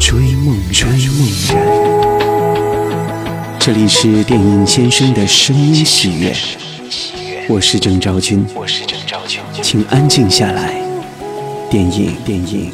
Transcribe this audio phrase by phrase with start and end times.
[0.00, 1.54] 追梦追梦人。
[3.60, 6.34] 这里是电影先生的声音喜悦，
[7.46, 8.42] 我是郑昭君，
[9.62, 10.82] 请安静下来，
[11.70, 12.72] 电影电影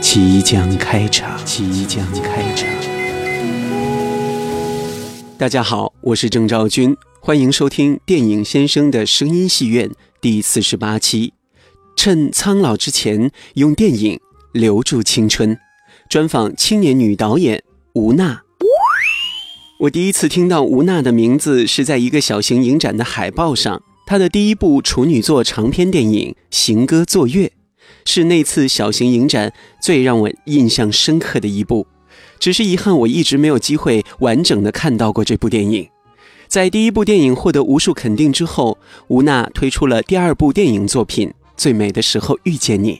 [0.00, 2.66] 即将开场，即将开场。
[5.36, 9.90] 大家好，我是郑昭君，欢迎收听电影先生的声音戏院。
[10.22, 11.34] 第四十八期，
[11.96, 14.18] 趁苍老之前，用电影
[14.52, 15.58] 留住青春。
[16.12, 17.62] 专访青年女导演
[17.94, 18.42] 吴娜。
[19.80, 23.82] 我第一次听到吴娜的名字是在一个小型影展的海报上。
[24.04, 27.46] 她的第一部处女作长篇电影《行歌作乐》，
[28.04, 31.86] 是那次小型影展最让我印象深刻的一部。
[32.38, 35.88] 只是遗憾，我一直没有机会完整的看到过这部电影。
[36.46, 38.76] 在第一部电影获得无数肯定之后，
[39.08, 42.96] 吴娜推出了第二部电影作品《最美的时候遇见你》。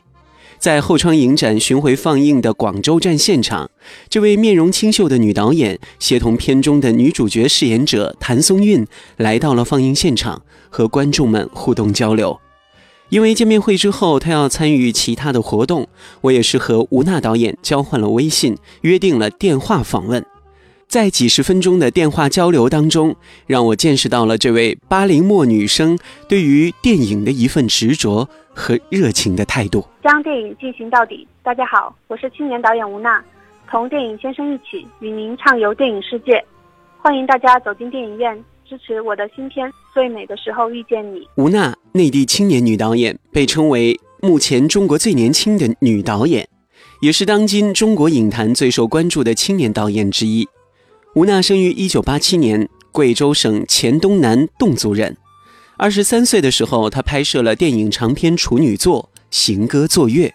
[0.63, 3.69] 在后窗影展巡回放映的广州站现场，
[4.09, 12.39] 这位面容清秀的女导演协同片中的女主角饰演者谭松韵来到了放映现场，和观众们互动交流。
[13.09, 15.89] 因为见面会之后她要参与其他的活动，
[16.21, 20.25] 我也是和吴娜导演交换了微信，约定了电话访问。
[20.93, 25.99] 在几十分钟的电话交流当中，让我见识到了这位八零末女生
[26.29, 29.83] 对于电影的一份执着和热情的态度。
[30.05, 31.27] 将电影进行到底。
[31.43, 33.25] 大家好，我是青年导演吴娜，
[33.71, 36.33] 同电影先生一起与您畅游电影世界。
[36.99, 41.21] 欢迎大家走进电影院，支持我的新片《最美的时候遇见你》。
[41.37, 46.47] 吴娜，内地青年女导演，被称为目前中国最年轻的女导演，
[47.01, 50.47] 也是当今中国影坛最受关注的青年导演之一。
[51.15, 55.19] 吴娜生于一九八七年，贵州省黔东南侗族人。
[55.77, 60.29] 二十三岁的时候，她拍摄了电影长篇处女作《行歌作乐》。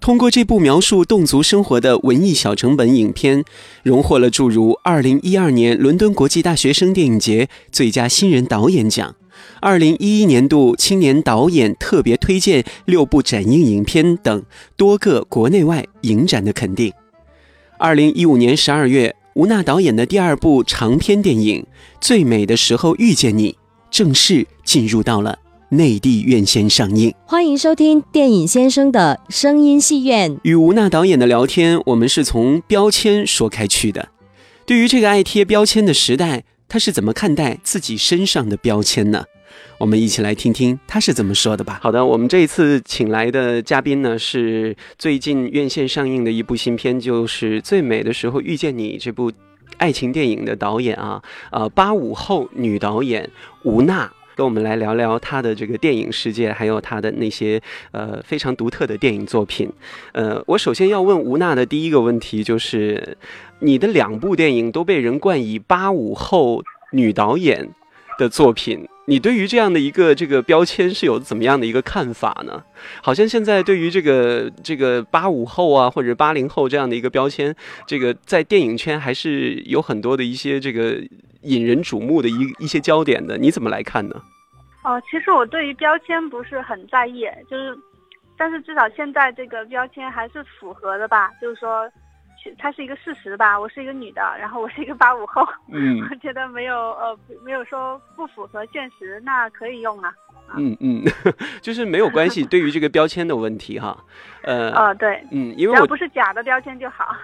[0.00, 3.44] 通过这部描述侗族生活的文艺小成本影片，
[3.84, 9.14] 荣获了诸如二零一二年伦敦国际大学生电影节最佳新人导演奖、
[9.60, 14.42] 二零一一年度青年导演特别推荐六部展映影片等
[14.76, 16.92] 多个国内外影展的肯定。
[17.78, 19.14] 二零一五年十二月。
[19.34, 21.62] 吴娜导演的第二部长篇电影
[22.00, 23.52] 《最美的时候遇见你》
[23.88, 27.14] 正式进入到了内地院线上映。
[27.26, 30.36] 欢迎收听电影先生的声音戏院。
[30.42, 34.08] 与吴娜导演的聊天，我们是从标签说开去的。
[34.66, 39.24] 对于这个爱贴标签的时代，他是怎么看待自己身上的标签呢？
[39.78, 41.78] 我们一起来听听他是怎么说的吧。
[41.82, 49.32] 好的，我们这一次请来的嘉宾呢，是最近院线上映的一部新片，就是《最美的时候遇见你》这部
[49.78, 53.30] 爱情电影的导演啊，呃，八五后女导演
[53.64, 57.60] 吴娜，跟我们来聊聊她的这个电影世界，还有她的那些
[57.92, 59.70] 呃非常独特的电影作品。
[60.12, 63.16] 呃，我首先要问吴娜的第一个问题就是，
[63.60, 66.62] 你的两部电影都被人冠以八五后
[66.92, 67.70] 女导演
[68.20, 68.86] 的作品。
[69.06, 72.62] 你对于这样的一个这个标签是有怎么样的一个看法呢？
[73.02, 77.52] 好像现在对于这个这个八五后啊或者八零后这样的一个标签，
[77.86, 81.00] 这个在电影圈还是有很多的一些这个
[81.42, 84.14] 引人瞩目的一一些焦点的，你怎么来看呢？
[84.84, 87.76] 哦，其实我对于标签不是很在意，就是，
[88.38, 91.90] 但是至少现在这个标签还是符合的吧，就是说。
[92.58, 100.12] 它是一个事实吧，我是一个女的，然后我是一个八五后，嗯， 我觉得没有呃没有说不符合现实，那可以用啊。
[100.56, 101.04] 嗯嗯，
[101.62, 103.96] 就是没有关系，对于这个标签的问题哈，
[104.42, 107.14] 呃， 哦对，嗯，因为我不是假的标签就好。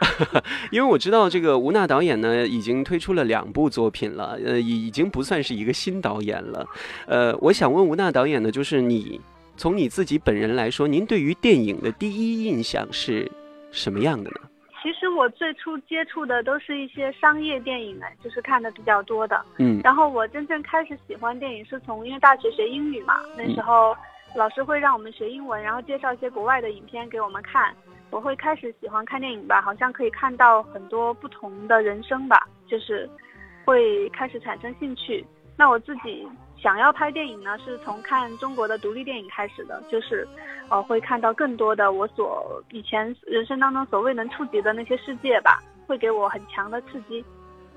[0.70, 6.64] 因为我知道这个吴娜导演呢，已经推出了两部作品了，呃，已经不算是一个新导演了。
[7.06, 9.20] 呃，我想问吴娜导演呢，就是你
[9.56, 13.28] 从你自己本人来说，您对于电影的第一印象是
[13.72, 14.36] 什么样的呢？
[14.86, 19.44] 其实我最初接触的都是一些商业电影哎，就是看的比较多的。
[19.58, 23.96] 嗯，然后我真正开始喜欢电影是从因为大学学英语嘛，那时候
[24.36, 27.74] 老师会让我们学英文，然后介绍一些国外的影片给我们看，
[28.10, 33.10] 我会开始喜欢看电影吧，好像可以看到很多不同的人生吧，就是
[33.64, 35.26] 会开始产生兴趣。
[35.56, 36.24] 那我自己
[36.60, 40.26] 想要拍电影呢，是从看中国的独立电影开始的，就是
[40.68, 47.24] 呃会看到更多的我所以前人生当中所未能触及的那些世界吧，会给我很强的刺激。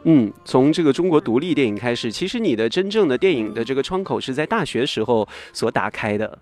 [0.03, 6.39] 嗯，从这个中国独立电影开始，其实你的真正的电影的这个窗口是在大学时候所打开的。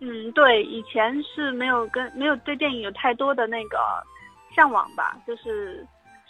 [0.00, 3.78] 嗯，对，以前是没有跟没有对电影有太多的那个
[4.54, 5.86] 向往吧，就是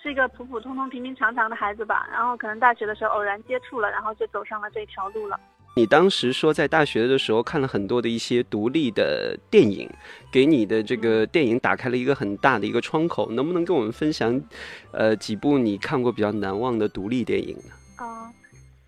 [0.06, 2.08] 是一个普普通通、平平常常的孩子吧。
[2.12, 5.38] 然后可能大学的时候偶然接触了，然后就走上了这条路了。
[5.74, 9.90] 你当时说在大学的时候看了很多的一些独立的电影，
[10.30, 14.40] 给你的这个电影打开了一个很大的一个窗口，能不能跟我们分享，
[14.92, 17.74] 呃，几部你看过比较难忘的独立电影呢？
[18.00, 18.32] 嗯，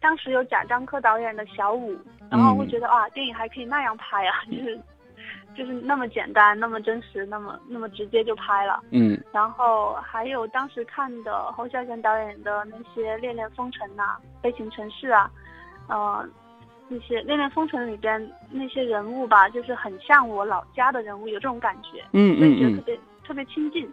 [0.01, 1.99] 当时有贾樟柯导演的小五，
[2.31, 4.81] 然后会觉得啊，电影还可以那样拍啊，就是
[5.59, 8.81] 就是那么简单，那么真实，那么那么直接就拍了。
[8.93, 15.31] 嗯，然后还有当时看的侯孝贤导演的那些《恋恋风尘》呐，《悲情城市》啊，
[15.89, 16.25] 呃。
[16.91, 18.19] 那些《恋恋风尘》里边
[18.51, 23.85] 那些人物吧，就是很像我老家的人物，有这种感觉，嗯所以觉得特别特别亲近，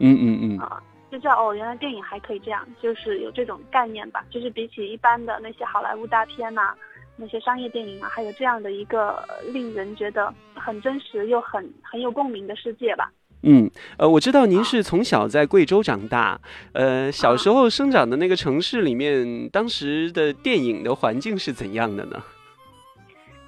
[0.00, 6.74] 嗯嗯嗯，啊，就叫哦，原来电影还可以这样，就是有这种概念吧，就是比起一般的那些好莱坞大片呐，
[7.16, 9.22] 那些商业电影啊，还有这样的一个
[9.52, 13.10] 令人觉得很真实又很很有共鸣的世界吧。
[13.44, 13.68] 嗯，
[13.98, 16.40] 呃，我知道您是从小在贵州长大，
[16.74, 22.22] 呃，小时候生长的那个城市里面，当时的电影的环境是怎样的呢？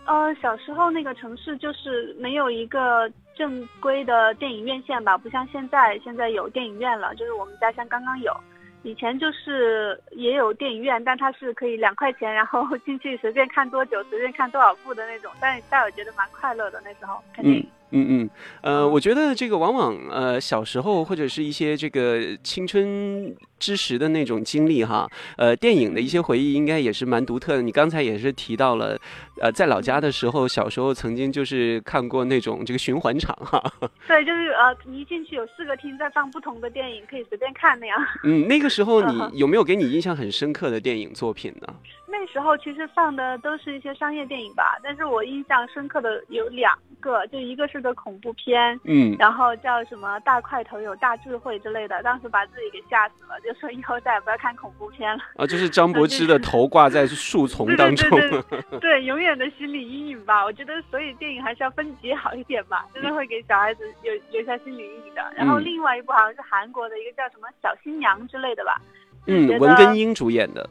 [0.07, 7.15] 呃，小时候那个城市就是没有一个正规的电影院线吧，不像现在，现在有电影院了。
[7.15, 8.37] 就是我们家乡刚刚有，
[8.85, 15.33] 以前就是也有电影院，但它是可以两块钱，然后进去随便看多久，随便看多少部的那种。
[15.41, 17.67] 但但我觉得蛮快乐的那时候看电影。
[17.95, 18.31] 嗯嗯，
[18.63, 27.63] 呃，我觉得这个往往呃小时候或者是一些这个青春之时的那种经历哈，呃，电影的一些回忆应该也是蛮独特的。
[27.63, 28.99] 你刚才也是提到了，
[29.41, 33.63] 呃，在老家的时候，小时候曾经就是看过那种这个循环场哈。
[34.09, 37.97] 对，就是呃，你一进去有四个厅在放不同的电影，可以随便看那样。
[38.25, 41.73] 嗯，那个时候你有没有给你印象很深刻的电影作品呢？
[42.07, 46.73] 那时候其实放的都是一些商业电影吧，但是我印象深刻的有两
[47.05, 55.23] 个，就一个是个恐怖片，嗯，然后叫什么大块头有大智慧之类的，当时把自己给吓死了，就说以后再也不要看恐怖片了。
[55.37, 60.43] 啊，就是张柏芝的头挂在树丛当中，对对对，对，永远的心理阴影吧。
[60.43, 65.23] 我觉得所以电影还是要分级好一点吧，真的会给小孩子有留下心理阴影的。
[65.37, 68.81] 然后另外一部好像是韩国的一个叫什么小新娘之类的吧，
[69.27, 70.67] 嗯，文根英主演的。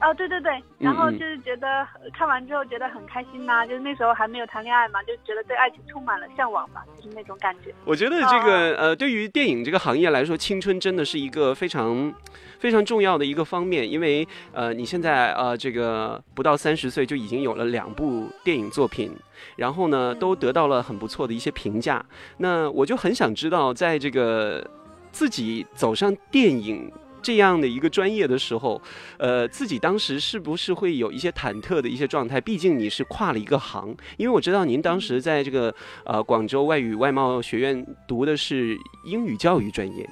[0.00, 1.84] 哦，对对对，然后就是觉得
[2.16, 7.74] 看完之后觉得很开心呐，就是那时候还没有谈恋爱嘛，就觉得对爱情充满了向往吧，就是那种感觉。
[7.84, 12.14] 我觉得这个呃，对于电影这个行业来说，青春真的是一个非常
[12.60, 19.12] 非常重要的一个方面，因为呃，你现在呃这个不到三十岁就已经有了两部电影作品，
[19.56, 22.04] 然后呢都得到了很不错的一些评价。
[22.36, 24.64] 那我就很想知道，在这个
[25.10, 26.88] 自己走上电影。
[27.22, 28.80] 这样的一个专业的时候，
[29.18, 32.40] 呃，自己当时是不是会有一些忐忑的一些状态？
[32.40, 35.74] 毕竟你是跨了一个行，因为我知道您当时在这个
[36.04, 40.08] 呃广州外语外贸学院读的是英语教育专业，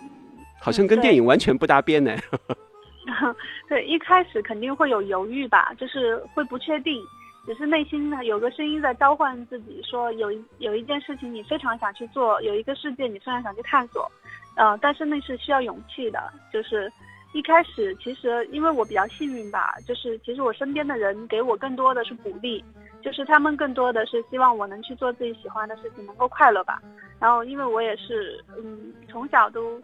[0.60, 2.16] 好像跟电影完全不搭边呢。
[3.68, 7.02] 对，一开始肯定会有犹豫吧，就是会不确定，
[7.46, 14.10] 只是内心呢有个声音在召唤自己，说有有一件事情你非常想去做，有一个世界你非常想去探索。
[14.56, 16.92] 呃，但是那是需要勇气的，就是
[17.32, 22.64] 一开始其实因为我比较幸运吧，就是其实我身边的人给我更多的是鼓励，
[23.02, 26.80] 就是他们更多的是希望我能去做自己喜欢的事情，能够快乐吧。
[27.20, 29.80] 然后因为我也是嗯从小都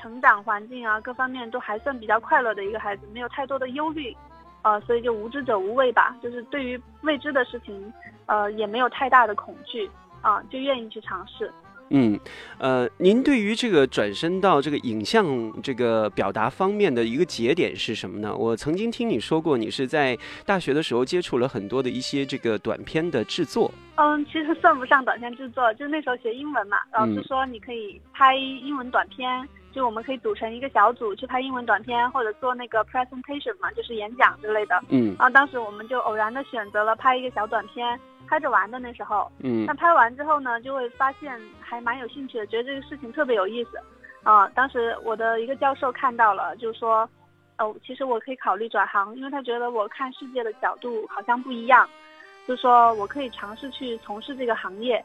[0.00, 4.16] 成长环境啊各方面都还算比较快乐的一个孩子，没有太多的忧虑，
[4.62, 7.92] 呃，所以就无知者无畏吧，就是对于未知的事情，
[8.26, 9.90] 呃，也没有太大的恐惧
[10.22, 11.52] 啊，就愿意去尝试。
[11.90, 12.18] 嗯，
[12.58, 15.24] 呃，您对于这个转身到这个影像
[15.62, 18.34] 这个表达方面的一个节点是什么呢？
[18.36, 23.70] 我曾经听你说过，你是在大学的时候接触了很多的一些这个短片的制作。
[23.96, 34.78] 嗯，其实算不上短片制作，就那时候学英文嘛，老师说你可以拍英文短片，就我们可以组成一个小组去拍英文短片，或者做那个 presentation 嘛，就是演讲之类的。
[34.90, 37.98] 嗯，然后当时我们就偶然的选择了拍一个小短片。
[38.28, 43.80] 拍着玩的那时候，嗯，那拍完之后呢，就会发现还蛮有兴趣的，觉得这个事情特别有意思，
[44.22, 47.08] 啊，当时我的一个教授看到了，就说，
[47.58, 51.88] 哦，其实我可以考虑转行，因为他觉得我看世界的角度好像不一样，
[52.46, 55.02] 就说我可以尝试去从事这个行业，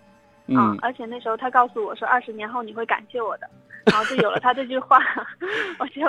[0.47, 3.49] 嗯，而且那时候他告诉我说，二十年后你会感谢我的，
[3.85, 4.99] 然后就有了他这句话，
[5.79, 6.01] 我就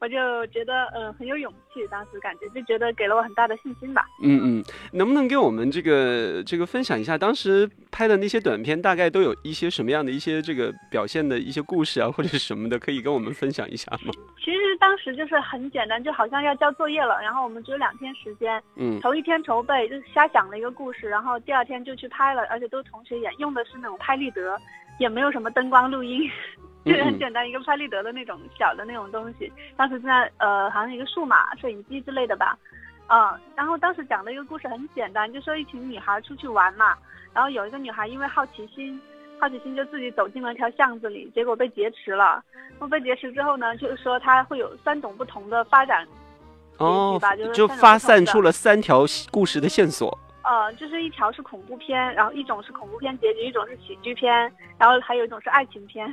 [0.00, 4.04] 我就觉得呃很有勇气，当时感觉就觉得给了我很大的信心吧。
[4.22, 14.12] 嗯嗯，能不能给我们这个这个分享一下当时拍的那些短片，大概都有一些什么样的一些这个表现的一些故事啊，或者是什么的，可以跟我们分享一下吗？
[14.38, 24.58] 其实当时就是很简单，就好像要交作业了，然后我们只有两天时间，嗯头一天筹备就瞎想了一个故事，然后第二天就去拍了，而且都是同学演，用的是那种拍立得，
[25.00, 26.30] 也没有什么灯光录音，
[26.86, 29.50] 就是很简单一个拍立得的那种小的那种东西。
[29.76, 32.56] 当时在呃好像一个数码摄影机之类的吧，
[33.08, 36.96] 嗯，然后当时讲的一个故事很简单，就说一群女孩出去玩嘛，
[37.32, 39.00] 然后有一个女孩因为好奇心。
[39.42, 42.44] 好奇心就自己走进了一条巷子里，结果被劫持了。
[42.78, 46.06] 那被劫持之后呢，就是说它会有三种不同的发展
[46.76, 50.18] 哦吧就是，就发散出了三条故事的线索。
[50.42, 54.32] 呃，就是一条是恐怖片，然后一种是恐怖片结局，一种是喜剧片，
[54.78, 56.06] 然后还有一种是爱情片，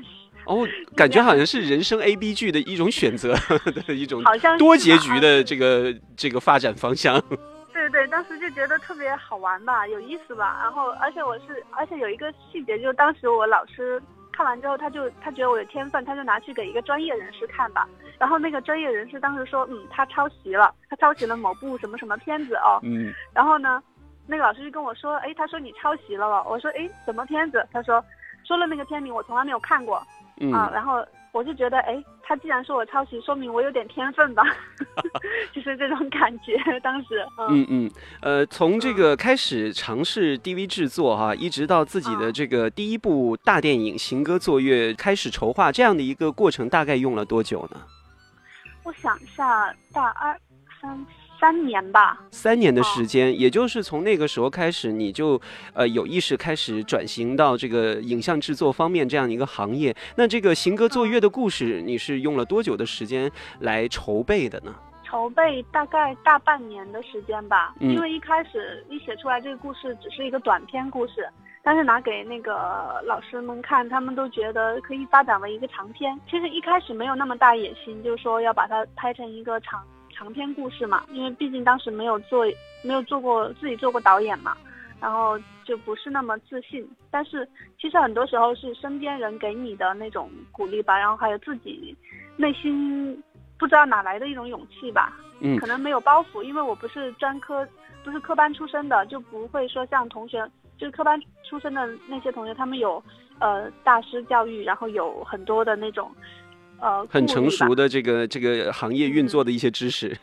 [0.45, 3.33] 哦， 感觉好像是人生 A B 剧的一种选择
[3.87, 7.21] 的一种好像多结局的这个这个发展方向。
[7.73, 10.59] 对对，当时就觉得特别好玩吧，有意思吧。
[10.63, 14.01] 然后，而且我是，而且有一个细节，就是当时我老师
[14.33, 17.87] 看完之后，他就他觉得我有天分，他就拿去给一个专业人士看吧。
[18.17, 22.79] 然后那个专业人士当时说，嗯，他抄袭了，他抄袭了某部什么什么片子哦。
[22.81, 23.81] 嗯然后呢，
[24.27, 26.43] 那个老师就跟我说，哎，他说你抄袭了吧？
[26.47, 27.65] 我说，哎，什么片子？
[27.71, 28.03] 他说，
[28.45, 30.01] 说了那个片名我从来没有看过。
[30.39, 34.43] 嗯啊，然后我就觉得，哎，他既然说我抄袭，说明我有点天分吧，
[35.51, 36.55] 就是这种感觉。
[36.83, 37.91] 当时，嗯嗯嗯，
[38.21, 47.81] 呃，从这个开始尝试 DV 制作哈，一直到自己的啊这个第一部大电影《行歌作乐》开始筹划，这样的一个过程大概用了多久呢？
[48.83, 50.39] 我想一下，大二
[50.79, 51.03] 三
[51.39, 52.19] 三年吧。
[52.31, 55.39] 三年的哦时间，也就是从那个时候开始，你就
[55.73, 59.95] 呃有意识开始转型到这个影像制作方面这样一个行业。
[60.15, 64.73] 那这个行歌作乐的故事，你是用了多久的时间来筹备的呢？
[65.03, 71.25] 筹备大概大半年的时间吧，嗯因为一开始一写出来这个故事只是一个短篇故事，
[71.63, 76.19] 但是拿给那个老师们看，他们都觉得可以发展为一个长篇。
[76.29, 79.81] 其实一开始没有那么大野心，就是说要把它拍成一个长
[80.17, 82.43] 长篇故事嘛，因为毕竟当时没有做
[82.81, 84.57] 没有做过自己做过导演嘛，
[84.99, 86.89] 然后就不是那么自信。
[87.11, 87.47] 但是
[87.79, 91.95] 其实很多时候是身边人给你的那种鼓励吧，然后还有自己
[92.35, 93.21] 内心
[93.59, 95.13] 不知道哪来的一种勇气吧。
[95.39, 97.67] 嗯可能没有包袱，因为我不是专科，
[98.03, 100.43] 不是科班出身的，就不会说像同学，
[100.79, 103.03] 就是科班出身的那些同学，他们有
[103.39, 106.11] 呃大师教育，然后有很多的那种
[106.79, 110.17] 呃很成熟的这个这个行业运作的一些知识。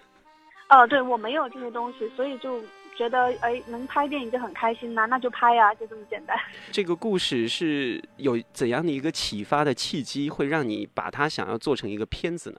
[0.68, 2.62] 呃，对我没有这些东西，所以就
[2.96, 6.36] 觉得哎能拍电影就很开心呐、那就拍呀、就这么简单。
[6.72, 12.58] 这个故事是有怎样的一个启发的契机，会让你把它想要做成一个片子呢？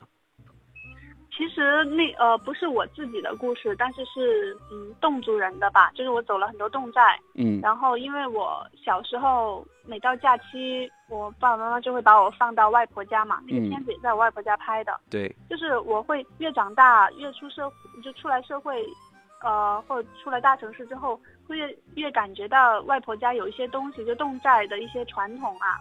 [1.35, 7.59] 其实那呃不是我自己的故事，但是是嗯侗族人的吧，就是我走了很多侗寨，嗯。
[7.61, 13.69] 然后因为我小时候每到假期，我爸爸妈妈就会把我放到外婆家嘛，那个嗯。
[13.69, 14.97] 片子也在我外婆家拍的。
[15.09, 17.69] 对，就是我会越长大越出社
[18.01, 18.85] 就出来社会，
[19.43, 25.79] 呃或者出来大城市之后，会越越感觉到外婆家有一些东西，就侗寨的一些传统啊，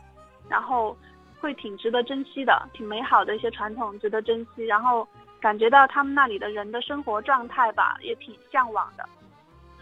[0.49, 0.97] 然后
[1.41, 5.07] 会挺值得珍惜的，挺美好的一些传统值得珍惜，然后
[5.45, 9.07] 感觉到他们那里的人的生活状态吧，也挺向往的，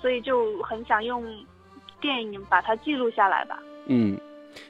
[0.00, 1.25] 所以就很想用
[2.00, 3.62] 电影把它记录下来吧。
[3.87, 4.19] 嗯。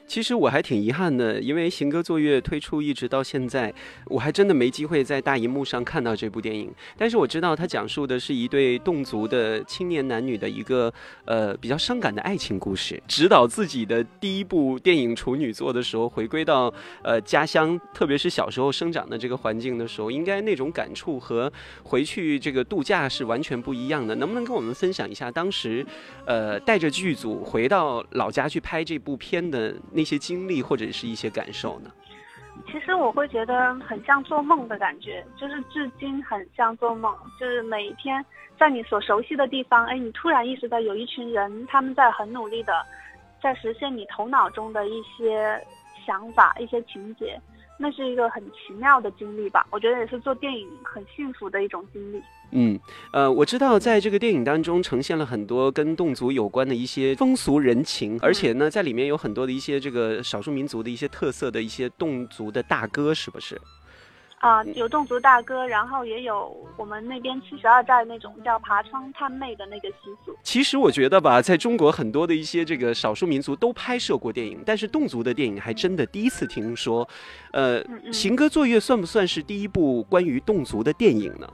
[0.05, 3.73] 其实我还挺遗憾的，因为《行歌作乐》推出一直到现在，
[4.05, 6.71] 我还真的没机会在大荧幕上看到这部电影。
[6.97, 10.93] 但是我知道它讲述的是一对侗族的青年男女的一个
[11.25, 13.01] 呃比较伤感的爱情故事。
[13.07, 21.51] 指导自己的第一部电影处女作的时候，回归到呃家乡，特别是小时候生长的这个环境的时候，应该那种感触和
[21.83, 24.13] 回去这个度假是完全不一样的。
[24.15, 25.85] 能不能跟我们分享一下当时
[26.25, 31.91] 呃带着剧组回到老家去拍这部片的那些经历或者是一些感受呢？
[32.71, 38.23] 其实我会觉得很像做梦的感觉，就是至今很像做梦，就是每一天
[38.59, 42.85] 在你所熟悉的地方，哎，你突然意识到有一群人，他们在很努力的
[43.41, 45.59] 在实现你头脑中的一些
[46.05, 47.39] 想法、一些情节，
[47.77, 49.65] 那是一个很奇妙的经历吧。
[49.71, 52.21] 我觉得也是做电影很幸福的一种经历。
[52.51, 52.79] 嗯，
[53.11, 63.59] 呃，我知道在这个电影当中呈现了很多跟侗族有关的一些风俗人情，而且呢，在里面有很多的一些这个少数民族的一些特色的一些侗族的大歌，是不是？
[64.43, 70.35] 啊、有侗族大歌，然后也有我们那边七十二寨那种叫爬窗探妹的那个习俗。
[70.43, 77.07] 其实我觉得吧，在中国很多的一些这个少数民族都拍摄过电影，但是侗族的电影还真的第一次听说。
[77.53, 81.47] 呃，嗯嗯行歌作乐算不算是第一部关于侗族的电影呢？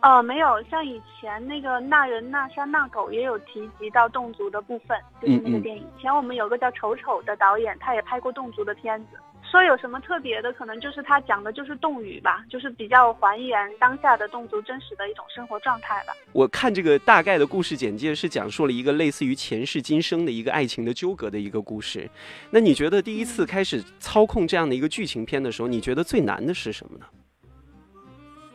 [0.00, 5.82] 呃，没有，像以前那个那人那山那狗也有提及到侗族的部分，就是那个电影。
[5.82, 9.18] 以前我们有个叫丑丑的导演，他也拍过侗族的片子。
[9.54, 16.12] 说有什么特别的，可能就是他讲的就是侗语吧，就是比较还原当下的侗族真实的一种生活状态吧。
[16.32, 22.10] 我看这个大概的故事简介是讲述了一个类似于前世今生的一个爱情的纠葛的一个故事。
[22.50, 27.06] 那你觉得第一次开始操控这样的一个剧情片的时候，你觉得最难的是什么呢？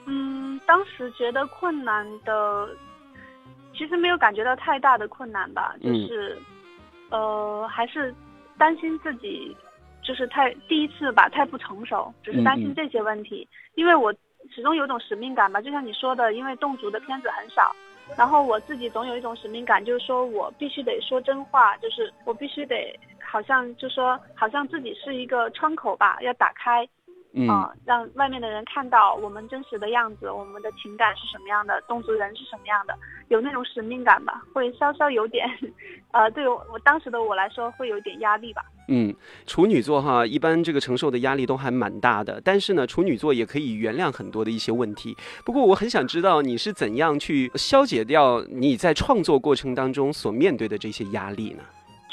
[0.05, 2.67] 嗯，当时觉得困难的，
[3.73, 6.37] 其实没有感觉到太大的困难吧，就嗯是，
[7.09, 8.13] 呃，还是
[8.57, 9.55] 担心自己
[10.09, 14.11] 就是太第一次吧，太不成熟，只是担心这些问题，因为我
[14.49, 17.71] 始终有种使命感吧，就像你说的，因为侗族的片子很少。
[18.17, 26.89] 然后我自己总有一种使命感，就是说我必须得说真话，就是我必须得好像就说好像自己是一个窗口吧，要打开，
[27.33, 35.47] 嗯啊、让外面的人看到我们真实的样子，我们的情感是什么样的，侗族人是什么样的，有那种使命感吧，会稍稍有点，
[36.11, 38.63] 呃，对我我当时的我来说会有点压力吧。
[38.87, 39.13] 嗯，
[39.45, 45.15] 处女座哈，一般这个承受的压力都还蛮大的，但是呢，处女座也可以原谅很多的一些问题。
[45.45, 51.63] 不过我很想知道你是怎样去消解掉你在创作过程当中所面对的这些压力呢？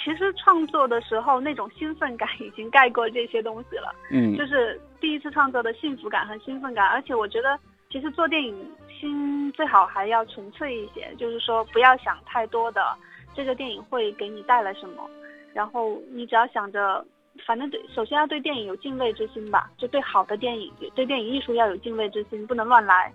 [0.07, 7.59] 其实创作的时候那种兴奋感已经盖过这些东西了，嗯就是第一次创作的幸福感和兴奋感，而且我觉得
[7.91, 8.55] 其实做电影
[8.89, 12.97] 心最好还要纯粹一些，就是说不要想太多的
[13.35, 15.11] 这个电影会给你带来什么，
[15.53, 17.05] 然后你只要想着，
[17.45, 23.13] 反正对，首先要对电影有敬畏之心吧，就对好的电影，对电影艺术要有敬畏之心，不能乱来。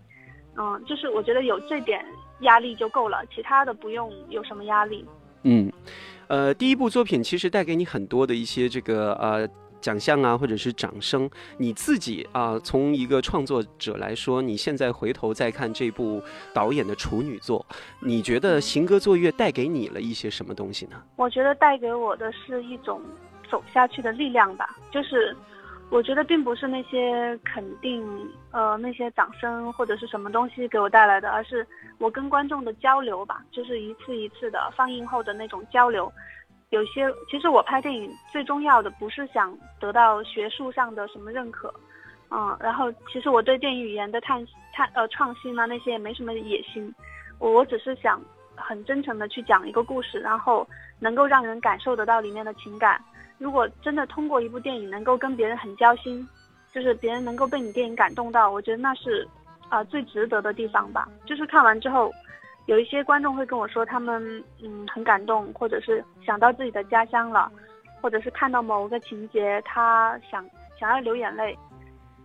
[0.57, 2.05] 嗯，就是我觉得有这点
[2.41, 5.05] 压力就够了，其他的不用有什么压力。
[5.43, 5.71] 嗯，
[6.31, 9.45] 呃，第一部作品其实带给你很多的一些这个呃
[9.81, 11.29] 奖项啊，或者是掌声。
[11.57, 16.23] 你自己啊、从一个创作者来说，你现在回头再看这部
[16.53, 17.65] 导演的处女作，
[18.00, 21.03] 你觉得《行歌作乐》带给你了一些什么东西呢？
[21.17, 23.01] 我觉得带给我的是一种
[23.50, 25.35] 走下去的力量吧，就是
[25.91, 28.01] 我觉得并不是那些肯定，
[28.51, 36.10] 呃，那些掌声或者是什么东西给我带来的，而是我跟观众的交流吧，就是一次一次的放映后的那种交流。
[36.69, 41.71] 有些其实我拍电影最重要的不是想得到学术上的什么认可，
[42.30, 44.41] 嗯，然后其实我对电影语言的探
[44.73, 46.89] 探呃创新啊那些也没什么野心，
[47.38, 48.21] 我我只是想
[48.56, 50.65] 很真诚的去讲一个故事，然后
[50.99, 53.04] 能够让人感受得到里面的情感。
[53.41, 56.30] 如果真的通过一部电影能够跟别人很交心，
[56.71, 59.27] 就是别人能够被你电影感动到，我觉得那是
[59.69, 61.10] 啊、最值得的地方吧。
[61.25, 62.12] 就是看完之后，
[62.67, 67.51] 有一些观众会跟我说他们嗯很感动，或者是想到自己的家乡了，
[67.99, 70.47] 或者是看到某个情节他想
[70.80, 71.58] 想要流眼泪，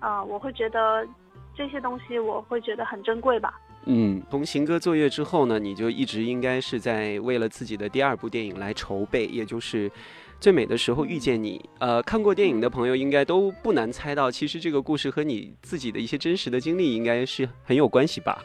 [0.00, 1.06] 啊、我会觉得
[1.54, 3.58] 这些东西我会觉得很珍贵吧。
[3.86, 9.88] 嗯，从行歌作业之后呢，你就一直应该是在为了自己的第二部电影来筹备，也就是
[10.38, 11.58] 《最美的时候遇见你》。
[11.78, 18.38] 呃，看过电影的朋友应该都不难猜到，其实这个故事和你自己的一些真实的经历应该是很有关系吧？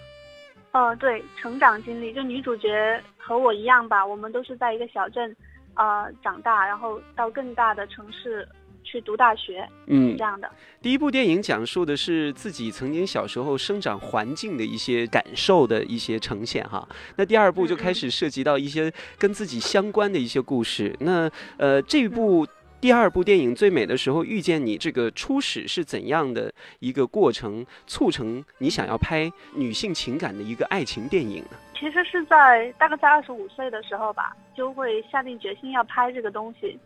[0.71, 5.35] 呃，对，成长经历，就女主角和我一样吧，我们都是在一个小镇，
[5.75, 8.47] 呃，长大，然后到更大的城市
[8.83, 10.49] 去读大学，嗯这，样的。
[10.81, 16.87] 第一部电影讲述的是自己曾经小时候生长环境的一些感受的一些呈现哈。
[17.15, 20.95] 那第二部就开始涉及到一些跟自己相关的一些故事。
[20.99, 22.47] 那呃，这部
[22.79, 31.57] 第二部电影《最美的时候遇见你》这个初始是怎样的一个过程，促成你想要拍女性情感的一个爱情电影呢？
[31.79, 36.77] 其实是在大概在二十五岁的时候吧，就会下定决心要拍这个东西，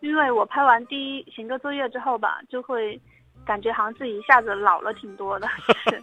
[0.00, 3.00] 因为我拍完第一《行歌作业》之后吧，就会
[3.44, 6.00] 感觉好像自己一下子老了挺多的，就 是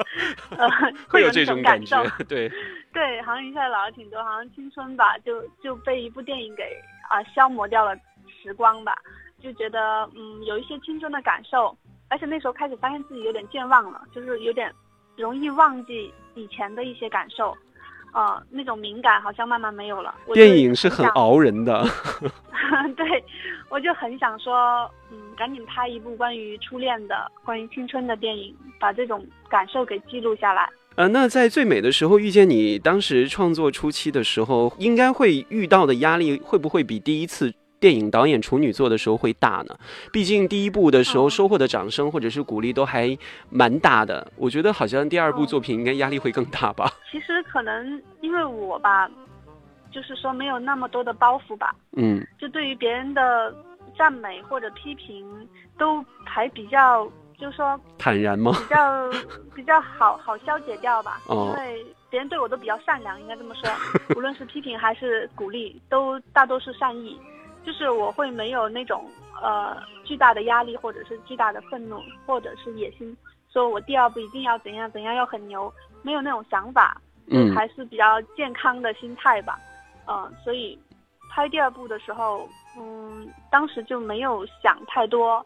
[0.57, 0.69] 呃
[1.07, 2.51] 会有那种感受， 对，
[2.91, 6.63] 对，好像一下子老了挺多，好像青春吧，就就被一部电影给
[7.09, 7.95] 啊、消磨掉了
[8.41, 8.97] 时光吧，
[9.41, 11.77] 就觉得嗯有一些青春的感受，
[12.09, 14.73] 而且那时候开始发现自己有点健忘了，就是有点
[15.15, 17.55] 容易忘记以前的一些感受，
[18.15, 20.15] 呃，那种敏感好像慢慢没有了。
[20.33, 21.85] 电影是很熬人的。
[22.95, 23.21] 对，
[23.69, 30.69] 我就很想说，嗯，赶紧拍一部关于初恋的、关于青春的电影，把这种感受给记录下来。
[30.95, 39.77] 呃，那在最美的时候遇见你，当时创作初期的时候，应该会遇到的压力会不会比第一次电影导演处女作的时候会大呢？
[40.11, 43.17] 毕竟第一部的时候收获的掌声或者是鼓励都还
[43.49, 46.91] 蛮大的，我觉得好像第二部作品应该压力会更大吧。
[47.11, 49.09] 其实可能因为我吧，
[49.91, 51.75] 就是说没有那么多的包袱吧。
[51.97, 53.53] 嗯，就对于别人的
[53.97, 55.25] 赞美或者批评，
[55.77, 57.05] 都还比较，
[57.37, 58.51] 就是说坦然吗？
[58.67, 59.11] 比较
[59.53, 61.21] 比较好好消解掉吧。
[61.27, 63.69] 哦因为别人对我都比较善良，应该这么说。
[64.15, 67.19] 无论是批评还是鼓励，都大多是善意。
[67.65, 69.05] 就是我会没有那种
[69.41, 73.15] 呃巨大的压力，或者是巨大的愤怒，或者是野心，
[73.51, 75.73] 说我第二部一定要怎样怎样要很牛，
[76.03, 77.01] 没有那种想法。
[77.27, 79.59] 嗯还是比较健康的心态吧，
[80.05, 80.77] 嗯、所以
[81.31, 82.47] 拍第二部的时候，
[82.77, 85.43] 嗯，当时就没有想太多，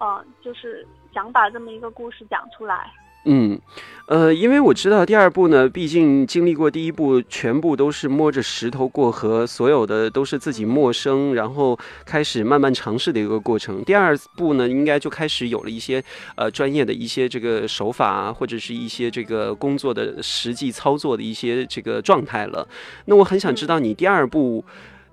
[0.00, 2.90] 嗯、就是想把这么一个故事讲出来。
[3.24, 3.60] 嗯，
[4.06, 13.84] 呃，因为我知道第二部呢，毕竟经历过第一部，全部都是摸着石头过河，所有的都是自己陌生，然后开始慢慢尝试的一个过程。
[13.84, 16.02] 第二部呢，应该就开始有了一些
[16.36, 22.66] 呃专业的一些这个手法啊，或者是一些这个工作的实际操作的一些这个状态了。
[23.04, 24.64] 那我很想知道你第二部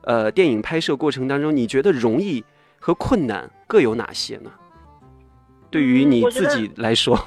[0.04, 2.46] 呃电影拍摄过程当中，你觉得容易
[2.80, 4.52] 和困难各有哪些呢？
[5.70, 7.20] 对于你自己来说，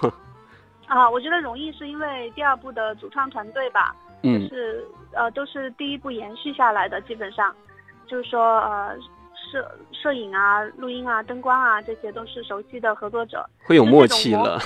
[0.88, 4.48] 啊，我觉得容易是因为第二部的主创团队吧，嗯。
[4.48, 7.54] 是呃都是第一部延续下来的，基本上
[8.06, 8.96] 就是说呃
[9.50, 14.58] 摄摄影啊、录音啊、灯光啊这些都是熟悉的合作者，会有默契了。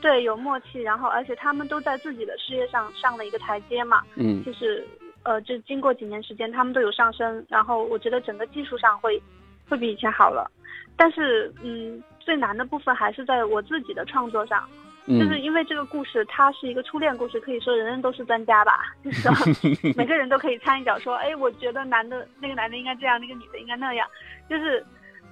[0.00, 4.44] 对，有默契，然后而且他们都在自己的事业上上了一个台阶嘛，嗯。
[4.44, 4.86] 就是
[5.22, 9.20] 呃，就经过几年时间，他们都有上升，然后我觉得整个技术上会
[9.68, 10.50] 会比以前好了，
[10.96, 14.68] 但是嗯，最难的部分还是在我自己的创作上，
[15.06, 19.32] 就是嗯因为这个故事它是一个初恋故事，可以说人人都是专家吧， 就是说
[19.96, 24.08] 每个人都可以掺一脚说，哎，我觉得男的那个男的应该这样，那个女的应该那样，
[24.48, 24.84] 就是，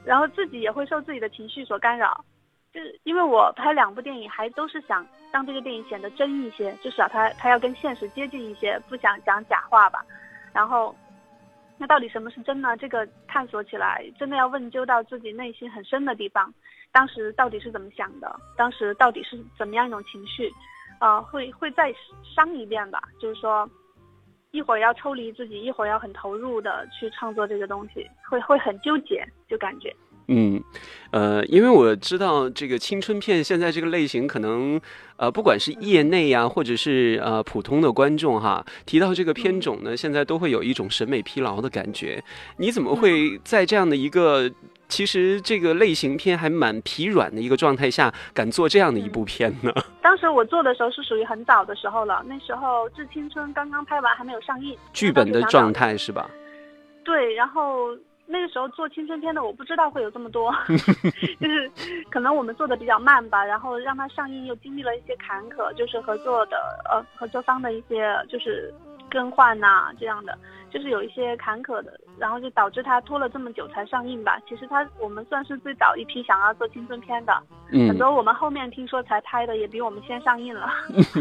[0.04, 2.24] 然后自己也会受自己的情绪所干扰。
[2.74, 10.02] 就是因为我拍两部电影，还都是想让这个电影显得真一些，至少它它要跟现实接近一些，不想讲假话吧。
[10.54, 10.94] 然后，
[11.82, 12.76] 那到底什么是真呢？
[12.76, 16.54] 这个探索起来真的要问究到自己内心很深的地方，
[16.92, 18.38] 当时到底是怎么想的？
[18.56, 20.48] 当时到底是怎么样一种情绪？
[21.00, 21.92] 啊，会会再
[22.22, 23.68] 伤一遍吧，就是说，
[24.52, 29.92] 一会儿要抽离自己，一会儿要很投入的去创作这个东西，会会很纠结，就感觉。
[30.28, 30.62] 嗯，
[31.10, 34.80] 呃，因为我知道这个青春片现在这个类型，可能
[35.16, 42.22] 呃，不管是业内呀、或者是呃普通的观众哈，提到这个片种呢，现在都会有一种审美疲劳的感觉。
[42.58, 44.50] 你怎么会在这样的一个
[44.88, 49.72] 其实这个类型片还蛮疲软的一个状态下，敢做这样的一部片呢？
[50.02, 54.76] 当时我做的时候是属于很早的时候了，那时候《致青春》刚刚拍完，还没有上映。
[54.92, 56.30] 剧本的状态是吧？
[57.04, 57.88] 对，然后
[58.32, 60.50] 那个时候做青春片的，我不知道会有这么多，
[61.38, 61.70] 就是
[62.10, 66.56] 可能我们做的比较慢吧，然后让它上映又经历了一些坎坷，就是合作的
[66.90, 68.72] 呃合作方的一些就是
[69.10, 70.36] 更换呐、这样的，
[70.70, 74.38] 就是有一些坎坷的，然后就导致它拖了这么久才上映吧。
[74.48, 77.34] 其实它我们算是最早一批想要做青春片的，
[77.68, 80.70] 很嗯，多我们后面听说才拍的也比我们先上映了。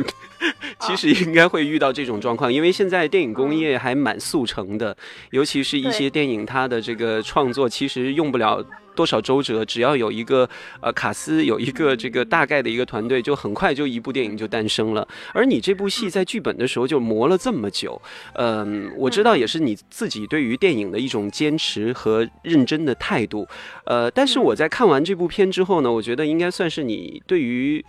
[0.82, 4.96] 其实应该会遇到这种状况，因为现在电影工业还蛮速成的，
[5.32, 8.64] 尤其是一些电影，它的这个创作其实用不了
[8.96, 10.50] 多少周折，只要有一个
[10.82, 15.08] 呃卡斯，有一个这个大概的一个团队，就很快就一部电影就诞生了。
[15.34, 18.02] 而你这部戏在剧本的时候就磨了这么久，
[18.34, 23.48] 嗯，我知道也是你自己对于电影的一种坚持和认真的态度，
[23.86, 27.84] 呃，但是我在看完这部片之后呢，我觉得应该算是你对于。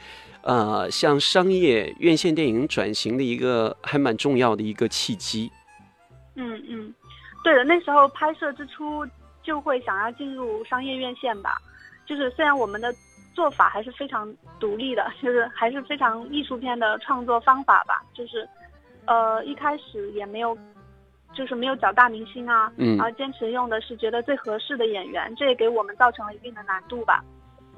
[0.44, 5.48] 呃，向商业院线电影转型的一个还蛮重要的一个契机。
[6.34, 6.92] 嗯嗯，
[7.44, 9.06] 对的，那时候拍摄之初
[9.42, 11.56] 就会想要进入商业院线吧，
[12.06, 12.94] 就是虽然我们的
[13.34, 18.48] 做法还是非常独立的，就是还是非常艺术片的创作方法吧，就是
[19.06, 20.56] 呃一开始也没有。
[21.34, 22.98] 就是没有找大明星啊，嗯。
[22.98, 27.24] 然后坚持用的是觉得最合适的演员，这也给我们造成了一定的难度吧，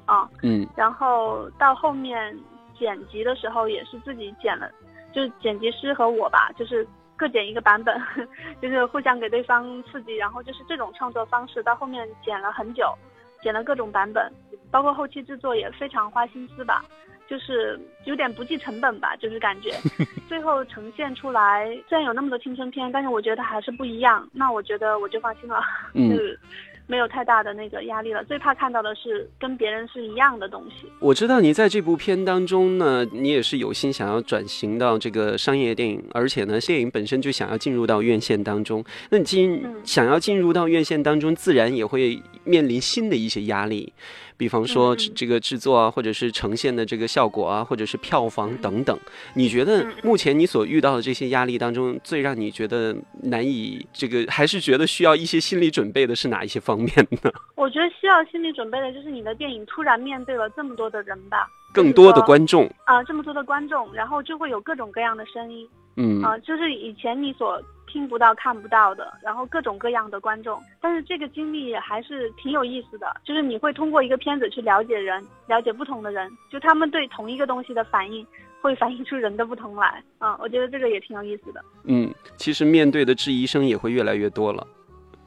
[0.05, 0.67] 啊，嗯。
[0.75, 2.37] 然后到后面
[2.77, 4.69] 剪辑的时候也是自己剪了，
[5.13, 6.85] 就是剪辑师和我吧，就是
[7.17, 7.99] 各剪一个版本，
[8.61, 12.93] 就是互相给对方刺激，然后就是这种创作方式，到后面剪了很久，
[13.41, 14.31] 剪了各种版本，
[14.69, 16.83] 包括后期制作也非常花心思吧，
[17.27, 19.71] 就是有点不计成本吧，就是感觉
[20.27, 25.61] 最后呈现出来，虽然有那么多青春片，但是我觉得还是不一样，那我觉得我就放心了，
[25.93, 26.39] 就嗯是
[26.87, 28.23] 没有太大的那个压力了。
[28.25, 30.87] 最怕看到的是跟别人是一样的东西。
[30.99, 38.83] 我知道你在这部片当中呢，你也是有心想要转型到这个商业电影，而且呢，电影本身就想要进入到院线当中。
[39.09, 43.93] 那你进想要进入到院线当中，自然也会面临新的一些压力。
[44.37, 48.97] 比方说这个制作啊，或者是呈现的这个效果啊，或者是票房等等，
[49.33, 56.89] 你觉得目前你所遇到的这些压力当中，最让你觉得难以这个，还是觉得需要一些心理准备的是哪一些方面
[57.23, 57.31] 呢？
[57.55, 62.69] 我觉得需要心理准备的就是你的电影突然面对了这么多的人吧，更多的观众。
[62.85, 66.21] 啊，这么多的观众，然后就会有各种各样的声音，嗯。
[66.21, 67.61] 啊，就是以前你所。
[67.95, 73.15] 听不到、看不到的，然后各种各样的观众，但是这个经历还是挺有意思的。
[73.23, 78.27] 就是你会通过一个片子去了解人，了解不同的人，就他们对同一个东西的反应，
[78.59, 80.03] 会反映出人的不同来。
[80.19, 81.63] 嗯，我觉得这个也挺有意思的。
[81.85, 84.67] 嗯，其实面对的质疑声也会越来越多了。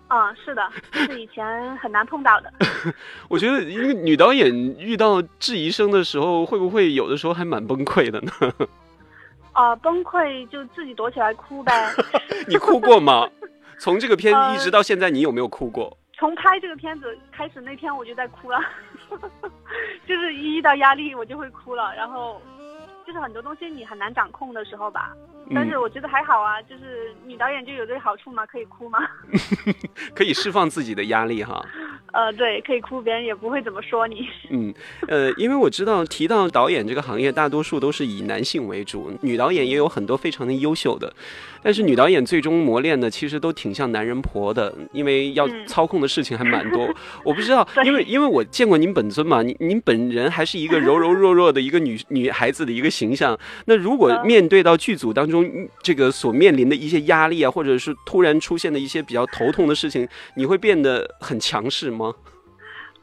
[0.08, 2.52] 嗯，是的，是以前很难碰到的。
[3.30, 8.30] 我觉得一个女导演遇到质疑声的时候，会不会有的时候还蛮崩溃的呢？
[9.58, 11.92] 啊，崩溃就自己躲起来哭呗。
[12.46, 13.28] 你哭过吗？
[13.80, 15.96] 从这个片一直到现在，你有没有哭过？
[16.16, 18.60] 从拍这个片子开始那天我就在哭了，
[20.06, 22.40] 就是一遇到压力我就会哭了，然后
[23.08, 25.16] 就是很多东西你很难掌控的时候吧。
[25.54, 28.98] 但是我觉得还好啊，就是女导演就有这个好处嘛，可以哭嘛，
[30.14, 31.64] 可以释放自己的压力哈。
[32.12, 34.28] 呃，对，可以哭，别人也不会怎么说你。
[34.50, 34.74] 嗯，
[35.06, 41.10] 呃，因为我知道提到导演这个行业，大多数都是以男性为主，女导演也有很多非常的优秀的。
[41.62, 46.94] 但是女导演最终磨练的其实都挺像男人婆的，因为要操控的事情还蛮多。
[47.24, 53.38] 我不知道，因为因为我见过您本尊嘛，您您本人还是一个柔柔弱弱的一个女女孩子的一个形象。
[53.66, 55.44] 那如果面对到剧组当中
[55.82, 62.12] 这个所面临的一些压力啊，或者是突然出现的一些比较头痛的事情，你会变得很强势吗？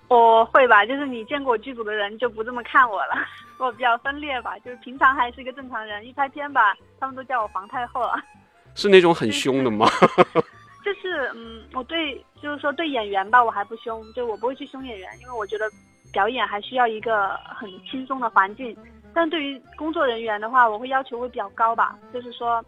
[0.07, 3.15] 我会吧，就是你见过剧组的人就不这么看我了，
[3.57, 8.13] 我比较分裂吧，就是平常还是一个正常人，一拍片吧，他们都叫我皇太后了。
[8.75, 9.87] 是那种很凶的吗？
[10.85, 15.65] 就是嗯，我对就是说对演员吧，我还不凶，就我不会去凶演员，因为我觉得
[16.13, 18.77] 表演还需要一个很轻松的环境。
[19.15, 22.63] 但对于工作人员的话，我会要求会比较高吧，就是说，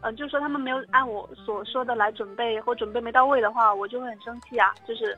[0.00, 4.74] 嗯，就是说他们没有按我所说的来准备，或准备没到位的话，我就会很生气啊。
[4.88, 5.16] 就是，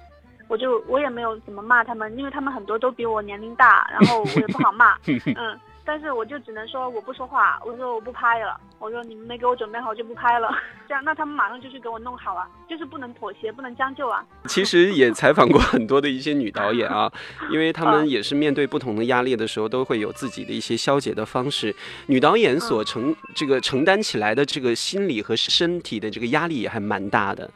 [0.49, 4.97] 我就我也没有怎么骂他们，因为他们很多都比我年龄大，然后我也不好骂，
[5.37, 5.59] 嗯。
[5.89, 10.51] 但是我就只能说我不说话，我说我不拍了，我说你们没给我准备好就不拍了，
[10.87, 14.23] 这样那他们马上就去给我弄好啊，就是不能妥协，不能将就啊。
[14.47, 17.11] 其实也采访过很多的一些女导演啊，
[17.51, 21.75] 因为他们也是面对不同的压力的时候，都会有自己的一些消解的方式。
[22.09, 27.51] 女导演所承这个承担起来的这个心理和身体的这个压力也还蛮大的。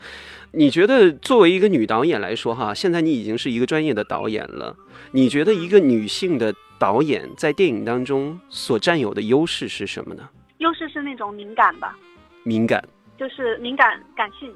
[0.53, 4.75] 你觉得作为一个女导演来说哈，现在你已经是一个专业的导演了，
[5.11, 6.55] 你觉得一个女性的？
[6.83, 10.29] 导演在电影当中所占有的优势是什么呢？
[10.59, 11.97] 优势是那种敏感吧，
[12.43, 12.83] 敏感
[13.17, 14.53] 就是敏感感性，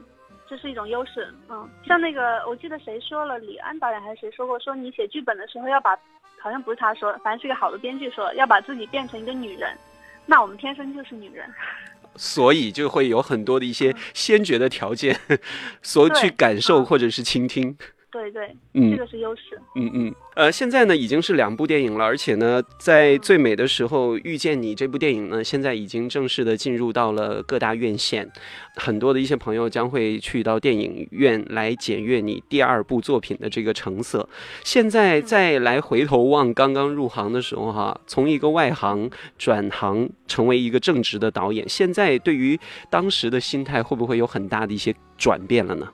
[0.51, 1.33] 这是一种优势。
[1.49, 5.97] 嗯，像那个我记得谁说了，李安导演还是谁说过，说你写剧本的时候要把，
[6.41, 9.73] 好像不是他说，反正是一个好的编剧说，要把自己变成一个女人。
[10.27, 11.49] 那我们天生就是女人，
[12.17, 15.17] 所以就会有很多的一些先决的条件，
[15.81, 17.79] 所去感受或者是倾听。
[18.17, 19.61] 对对，嗯，这个是优势。
[19.75, 28.31] 嗯嗯，呃，现在呢已经是两部电影了，而且呢，在最美的时候遇见你这部电影呢，现在已经正式的进入到了各大院线，
[28.77, 34.27] 很多的一些朋友将会去到电影院来检阅你第二部作品的这个成色。
[34.65, 45.87] 现在再来回头望刚刚入行的时候哈，从一个外行转行成为一个正直的导演，现在对于当时的心态会不会有很大的一些转变了呢？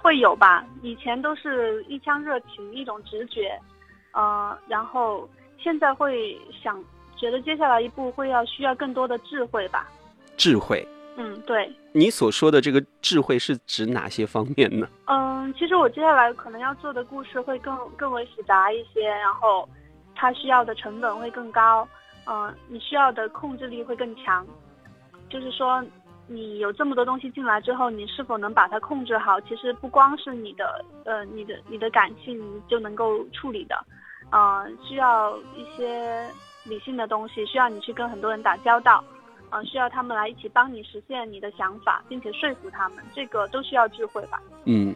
[0.00, 3.58] 会有吧，以前都是一腔热情，一种直觉，
[4.12, 5.28] 呃，然后
[5.58, 6.82] 现在会想，
[7.16, 9.88] 觉得接下来一步会要需要更多的智慧吧。
[10.36, 10.86] 智慧。
[11.16, 11.74] 嗯，对。
[11.92, 14.86] 你所说的这个智慧是指哪些方面呢？
[15.06, 19.68] 嗯，其实我接下来可能要做的故事会更更为复杂一些，然后
[20.14, 21.88] 它需要的成本会更高，
[22.26, 24.46] 嗯，你需要的控制力会更强，
[25.28, 25.82] 就是说。
[26.28, 29.40] 你有这么多东西进来之后，你是否能把它控制好？
[29.42, 33.76] 其实不光是你的，呃，你的你的感性就能够处理的，
[34.30, 36.28] 呃，需要一些
[36.64, 39.04] 理性的东西，需要你去跟很多人打交道，
[39.50, 44.42] 呃，需要他们来一起帮你实现你的想法，并且说服他们，这个都需要智慧吧？
[44.64, 44.92] 嗯，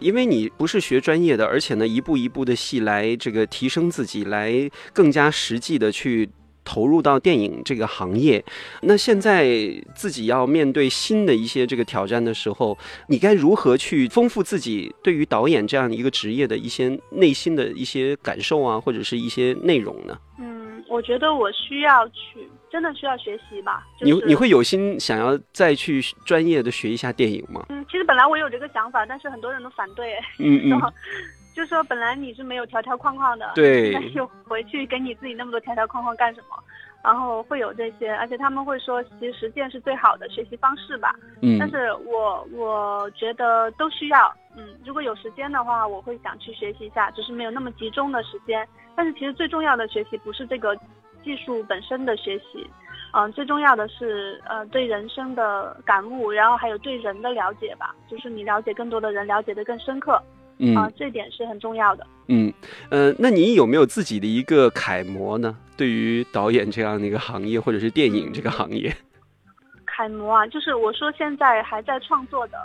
[0.00, 4.52] 因为你不是学专业的，而且呢，一步一步的戏来这个提升自己，来
[4.92, 6.28] 更加实际的去。
[6.64, 8.44] 投入到电影这个行业。
[8.82, 9.46] 那现在
[9.94, 12.76] 自己要面对新的一些这个挑战的时候，
[13.08, 20.18] 你该如何去丰富自己对于导演这样一个职业的一些内心的一些感受啊，或者是一些内容呢？
[20.38, 23.86] 嗯，我觉得我需要去，真的需要学习吧。
[24.00, 27.66] 你你会有心想要再去专业的学一下电影吗？
[27.68, 30.14] 嗯，其实本来我有这个想法，但是很多人都反对。
[30.38, 30.80] 嗯嗯。
[31.54, 36.56] 就说本来你是没有条条框框的，对，又回去给你自己那么多条条框框干什么？
[37.04, 41.12] 然后会有这些，而且他们会说，其实实践是最好的学习方式吧。
[41.40, 44.32] 嗯，但是我我觉得都需要。
[44.56, 48.66] 嗯，如果有时间的话，我会想去学习一下，只是没有那么集中的时间。
[48.94, 50.76] 但是其实最重要的学习不是这个
[51.24, 52.70] 技术本身的学习，
[53.14, 60.22] 嗯，最重要的是呃对人生的感悟，然后还有对人的了解吧，就是你了解更多的人，了解的更深刻。
[60.58, 62.06] 嗯啊，这点是很重要的。
[62.28, 62.52] 嗯，
[62.90, 65.56] 呃，那你有没有自己的一个楷模呢？
[65.76, 68.94] 对于导演这样的一个行业，或者是电影这个行业，
[69.84, 72.58] 楷模啊，就是我说现在还在创作的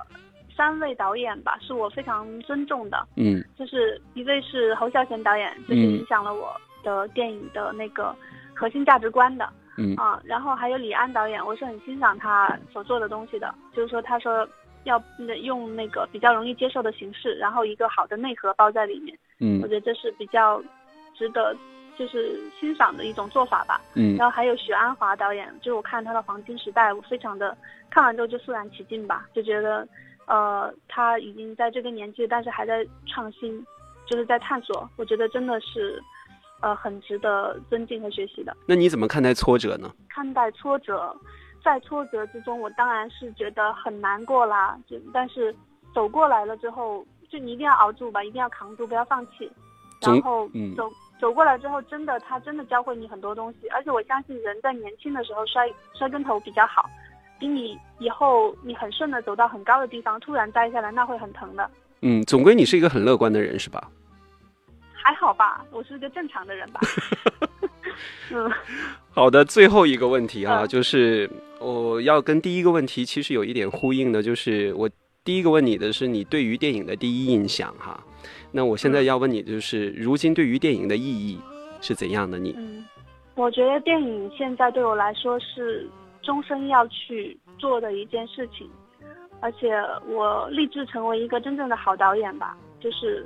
[0.55, 3.07] 三位导演吧，是我非常尊重的。
[3.15, 8.15] 嗯，就是一位是侯孝贤导演，就是影响了我的电影的那个
[8.53, 9.49] 核心价值观的。
[9.77, 13.53] 嗯啊，然后还有李安导演，我是很欣赏他所做的东西的。
[13.75, 14.47] 就是说，他说。
[14.87, 15.01] 要
[15.41, 19.17] 用那个比较容易接受的形式，然后一个好的内核包在里面。
[19.39, 20.61] 嗯，我觉得这是比较
[21.13, 21.55] 值得
[21.97, 23.81] 就是欣赏的一种做法吧。
[23.95, 27.55] 嗯，然后还有许鞍华导演，就是我看他的《黄金时代》，我非常的
[27.89, 29.87] 看完之后就肃然起敬吧，就觉得
[30.25, 33.65] 呃他已经在这个年纪，但是还在创新，
[34.07, 34.89] 就是在探索。
[34.95, 36.01] 我觉得真的是
[36.61, 38.55] 呃很值得尊敬和学习的。
[38.65, 39.93] 那你怎么看待挫折呢？
[40.09, 41.15] 看待挫折。
[41.63, 44.77] 在挫折之中，我当然是觉得很难过啦。
[44.87, 45.53] 就但是
[45.93, 49.51] 走过来了之后，就你一定要熬住吧，一定要扛住，不要放弃。
[50.01, 50.89] 然后走
[51.19, 53.67] 走过来之后，真的他真的教会你很多东西。
[53.69, 56.87] 而且我相信人在年轻的时候摔摔跟头比较好，
[57.39, 61.69] 比你以后你很顺的走到很高的地方，突然栽下来那会很疼的。
[62.01, 63.89] 嗯，总归你是一个很乐观的人是吧？
[64.93, 66.79] 还好吧，我是个正常的人吧。
[68.31, 68.51] 嗯，
[69.11, 71.29] 好的，最后一个问题啊，就是
[71.59, 74.89] 我要跟第一个问题其实有一点呼应的，就是我
[75.23, 78.01] 第一个问你的是你对于电影的第一印象哈，
[78.51, 81.39] 那我现在要问你就是，如今对于电影的意义
[81.81, 82.37] 是怎样的？
[82.39, 82.53] 你？
[82.57, 82.85] 嗯，
[83.35, 85.89] 我觉得电影现在对我来说是
[86.21, 88.69] 终身要去做的一件事情，
[89.41, 89.73] 而且
[90.07, 93.25] 我立志成为一个真正的好导演吧，就是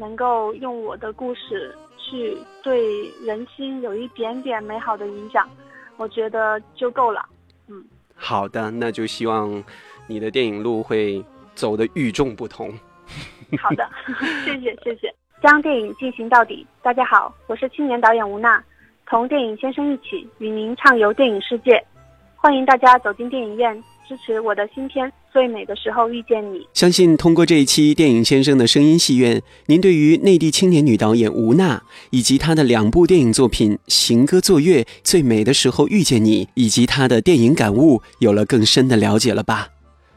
[0.00, 1.76] 能够用我的故事。
[2.02, 5.48] 去对人心有一点点美好的影响，
[5.96, 7.24] 我觉得就够了。
[7.68, 7.84] 嗯，
[8.16, 9.62] 好的，那就希望
[10.08, 12.72] 你的电影路会走得与众不同。
[13.62, 13.88] 好的，
[14.44, 16.66] 谢谢谢谢，将电影进行到底。
[16.82, 18.60] 大家好，我是青年导演吴娜，
[19.06, 21.80] 同电影先生一起与您畅游电影世界，
[22.34, 23.80] 欢迎大家走进电影院。
[24.10, 26.58] 支持我的新片《最美的时候遇见你》。
[26.74, 39.68] 相信通过这一期电影先生的声音戏院，您对于内地青年女导演吴娜以及她的两部电影作品《行歌作乐》《最美的时候遇见你》以及她的电影感悟有了更深的了解了吧？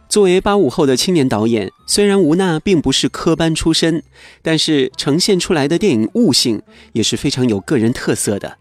[0.10, 4.02] 作为八五后的青年导演，虽然吴娜并不是科班出身，
[4.42, 8.58] 但是呈现出来的电影悟性也是非常有个人特色的。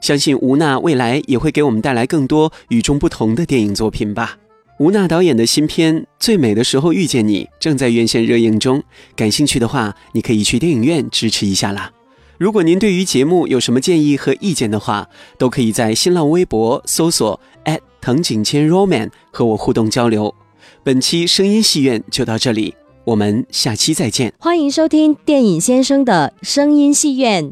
[0.00, 4.38] 相信吴娜未来也会给我们带来更多与众不同的电影作品吧。
[4.78, 8.82] 吴娜导演的新片《最美的时候遇见你》正在院线热映中，
[9.14, 11.90] 感兴趣的话，你可以去电影院支持一下啦。
[12.36, 15.08] 如果您对于节目有什么建议和意见的话，
[15.38, 17.40] 都可以在新浪微博搜索
[18.02, 20.34] 藤井千 roman 和我互动交流。
[20.84, 24.34] 本期声音戏院就到这里，我们下期再见。
[24.38, 27.50] 欢迎收听电影先生的声音戏院。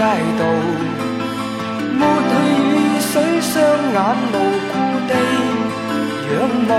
[0.00, 0.42] 街道，
[1.98, 2.32] 抹去
[2.72, 3.52] 雨水，双
[3.92, 4.00] 眼
[4.32, 4.34] 无
[4.72, 4.74] 故
[5.10, 5.12] 地
[6.32, 6.32] 仰
[6.70, 6.72] 望，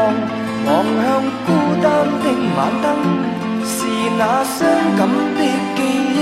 [0.65, 0.69] 望
[1.03, 1.05] 向
[1.45, 1.47] 孤
[1.83, 1.85] 单
[2.23, 2.25] 的
[2.57, 2.85] 晚灯，
[3.63, 3.77] 是
[4.17, 4.57] 那伤
[4.97, 4.99] 感
[5.37, 5.39] 的
[5.75, 5.79] 记
[6.17, 6.19] 忆，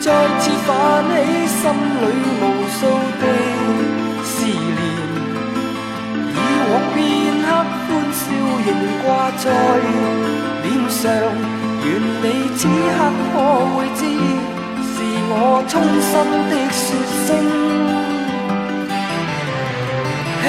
[0.00, 0.06] 再
[0.38, 0.68] 次泛
[1.12, 1.14] 起
[1.46, 1.60] 心
[2.00, 2.02] 里
[2.40, 2.80] 无数
[3.20, 3.22] 的
[4.24, 4.80] 思念，
[6.32, 6.36] 以
[6.70, 6.96] 往片
[7.44, 7.88] 刻欢。
[8.12, 8.18] 笑
[8.66, 8.68] 仍
[9.04, 9.44] 挂在
[10.62, 10.98] 脸上，
[11.82, 11.88] 愿
[12.22, 12.24] 你
[12.56, 12.98] 此刻
[13.32, 13.34] 可
[13.74, 14.00] 会知，
[14.92, 14.94] 是
[15.32, 15.34] 我
[15.66, 16.12] 衷心
[16.50, 16.78] 的说
[17.26, 17.28] 声
[20.42, 20.44] 喜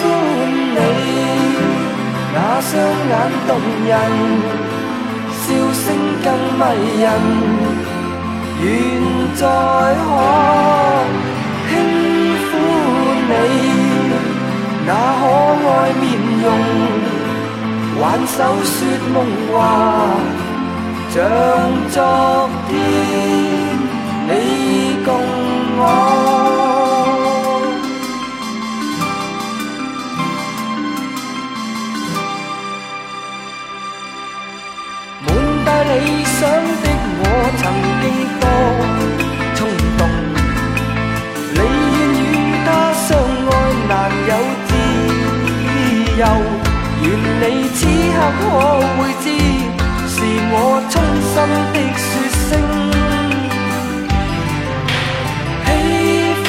[0.00, 0.04] 欢
[0.76, 0.78] 你。
[2.34, 2.70] 那雙
[3.10, 3.12] 眼
[3.46, 3.50] 動
[3.86, 3.90] 人，
[5.42, 5.84] 笑聲
[6.24, 6.26] 更
[6.58, 6.62] 迷
[7.02, 7.04] 人，
[8.62, 8.64] 願
[9.34, 10.06] 再可
[11.68, 11.70] 輕
[12.46, 12.50] 撫
[13.28, 13.32] 你
[14.86, 15.22] 那可
[15.68, 15.70] 愛
[16.00, 16.04] 面
[16.42, 16.46] 容，
[18.00, 18.76] 挽手說
[19.14, 19.16] 夢
[19.52, 19.54] 話，
[21.16, 21.24] 像
[21.88, 21.98] 昨
[22.68, 22.76] 天
[24.28, 24.30] 你
[25.02, 25.08] 共
[25.78, 25.80] 我。
[35.24, 35.26] 满
[35.64, 35.90] 帶理
[36.36, 36.36] 想
[36.82, 36.84] 的
[37.18, 37.24] 我
[37.56, 37.64] 曾
[38.02, 38.04] 經
[38.38, 38.44] 多。
[39.56, 39.58] 衝
[39.96, 40.00] 動，
[41.54, 41.58] 你
[41.96, 42.30] 願與
[42.66, 43.08] 他相
[43.48, 43.50] 愛
[43.88, 43.90] 難
[44.28, 44.30] 有
[44.68, 44.70] 自
[46.20, 46.22] 由，
[47.00, 47.04] 愿
[47.40, 47.42] 你
[47.72, 47.78] 此
[48.12, 48.44] 刻可
[48.98, 49.24] 會知，
[50.16, 50.54] 是我
[50.88, 51.34] 衷心
[51.74, 52.08] 的说
[52.48, 52.48] 声。
[55.66, 55.68] 喜
[56.40, 56.48] 欢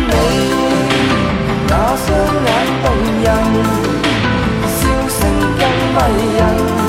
[0.00, 0.02] 你
[1.68, 2.06] 那双
[2.46, 2.48] 眼
[2.82, 2.84] 动
[3.22, 3.26] 人，
[4.64, 5.20] 笑声
[5.58, 5.62] 更
[5.94, 5.98] 迷
[6.38, 6.83] 人。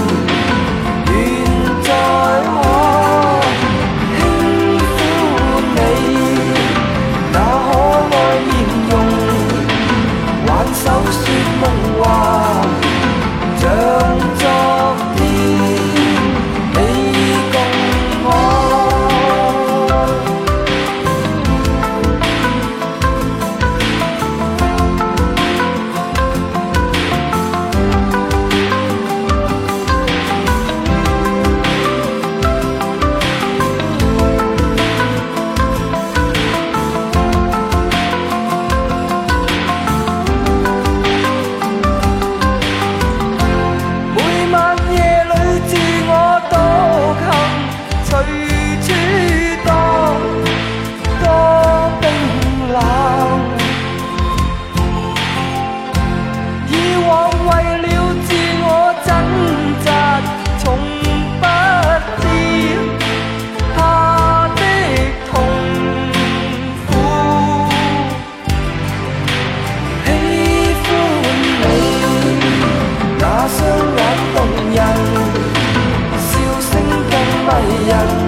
[77.55, 78.24] 更迷